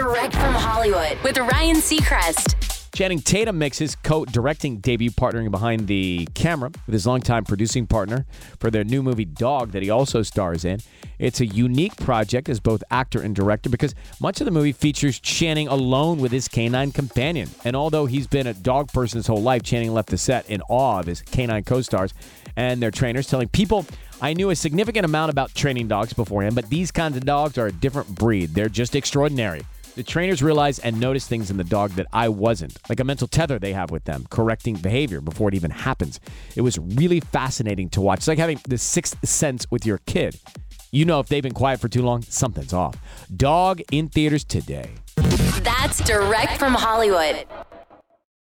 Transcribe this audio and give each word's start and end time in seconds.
Direct 0.00 0.32
from 0.32 0.54
Hollywood 0.54 1.18
with 1.22 1.36
Ryan 1.36 1.76
Seacrest. 1.76 2.90
Channing 2.94 3.18
Tatum 3.18 3.58
makes 3.58 3.76
his 3.76 3.96
co-directing 3.96 4.78
debut 4.78 5.10
partnering 5.10 5.50
behind 5.50 5.88
the 5.88 6.26
camera 6.32 6.70
with 6.86 6.94
his 6.94 7.06
longtime 7.06 7.44
producing 7.44 7.86
partner 7.86 8.24
for 8.58 8.70
their 8.70 8.82
new 8.82 9.02
movie 9.02 9.26
Dog 9.26 9.72
that 9.72 9.82
he 9.82 9.90
also 9.90 10.22
stars 10.22 10.64
in. 10.64 10.80
It's 11.18 11.40
a 11.40 11.46
unique 11.46 11.94
project 11.98 12.48
as 12.48 12.60
both 12.60 12.82
actor 12.90 13.20
and 13.20 13.36
director 13.36 13.68
because 13.68 13.94
much 14.22 14.40
of 14.40 14.46
the 14.46 14.50
movie 14.50 14.72
features 14.72 15.20
Channing 15.20 15.68
alone 15.68 16.18
with 16.18 16.32
his 16.32 16.48
canine 16.48 16.92
companion. 16.92 17.50
And 17.66 17.76
although 17.76 18.06
he's 18.06 18.26
been 18.26 18.46
a 18.46 18.54
dog 18.54 18.90
person 18.90 19.18
his 19.18 19.26
whole 19.26 19.42
life, 19.42 19.62
Channing 19.62 19.92
left 19.92 20.08
the 20.08 20.16
set 20.16 20.48
in 20.48 20.62
awe 20.70 21.00
of 21.00 21.06
his 21.08 21.20
canine 21.20 21.64
co-stars 21.64 22.14
and 22.56 22.80
their 22.82 22.90
trainers, 22.90 23.26
telling 23.26 23.48
people 23.48 23.84
I 24.22 24.32
knew 24.32 24.48
a 24.48 24.56
significant 24.56 25.04
amount 25.04 25.28
about 25.28 25.54
training 25.54 25.88
dogs 25.88 26.14
beforehand, 26.14 26.54
but 26.54 26.70
these 26.70 26.90
kinds 26.90 27.18
of 27.18 27.26
dogs 27.26 27.58
are 27.58 27.66
a 27.66 27.72
different 27.72 28.14
breed. 28.14 28.54
They're 28.54 28.70
just 28.70 28.96
extraordinary. 28.96 29.60
The 29.96 30.04
trainers 30.04 30.42
realize 30.42 30.78
and 30.78 31.00
notice 31.00 31.26
things 31.26 31.50
in 31.50 31.56
the 31.56 31.64
dog 31.64 31.90
that 31.92 32.06
I 32.12 32.28
wasn't, 32.28 32.78
like 32.88 33.00
a 33.00 33.04
mental 33.04 33.26
tether 33.26 33.58
they 33.58 33.72
have 33.72 33.90
with 33.90 34.04
them, 34.04 34.26
correcting 34.30 34.76
behavior 34.76 35.20
before 35.20 35.48
it 35.48 35.54
even 35.54 35.70
happens. 35.72 36.20
It 36.54 36.60
was 36.60 36.78
really 36.78 37.20
fascinating 37.20 37.88
to 37.90 38.00
watch. 38.00 38.20
It's 38.20 38.28
like 38.28 38.38
having 38.38 38.60
the 38.68 38.78
sixth 38.78 39.28
sense 39.28 39.68
with 39.70 39.84
your 39.84 39.98
kid. 40.06 40.38
You 40.92 41.04
know, 41.04 41.20
if 41.20 41.28
they've 41.28 41.42
been 41.42 41.54
quiet 41.54 41.80
for 41.80 41.88
too 41.88 42.02
long, 42.02 42.22
something's 42.22 42.72
off. 42.72 42.96
Dog 43.36 43.80
in 43.90 44.08
theaters 44.08 44.44
today. 44.44 44.90
That's 45.62 46.02
direct 46.04 46.56
from 46.58 46.74
Hollywood. 46.74 47.46